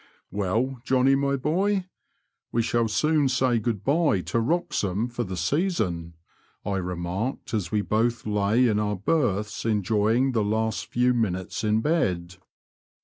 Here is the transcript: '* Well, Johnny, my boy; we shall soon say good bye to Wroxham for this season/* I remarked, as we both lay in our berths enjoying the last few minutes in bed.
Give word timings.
'* 0.15 0.31
Well, 0.31 0.81
Johnny, 0.83 1.13
my 1.13 1.35
boy; 1.35 1.85
we 2.51 2.63
shall 2.63 2.87
soon 2.87 3.29
say 3.29 3.59
good 3.59 3.83
bye 3.83 4.21
to 4.21 4.39
Wroxham 4.39 5.07
for 5.11 5.23
this 5.23 5.41
season/* 5.41 6.15
I 6.65 6.77
remarked, 6.77 7.53
as 7.53 7.71
we 7.71 7.81
both 7.81 8.25
lay 8.25 8.67
in 8.67 8.79
our 8.79 8.95
berths 8.95 9.63
enjoying 9.63 10.31
the 10.31 10.43
last 10.43 10.87
few 10.87 11.13
minutes 11.13 11.63
in 11.63 11.81
bed. 11.81 12.37